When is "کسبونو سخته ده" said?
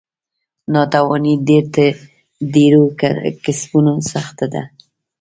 3.43-4.63